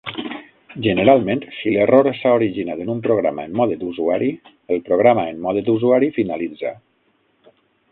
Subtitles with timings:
[0.85, 4.31] Generalment, si l'error s'ha originat en un programa en mode d'usuari,
[4.77, 6.77] el programa en mode d'usuari finalitza.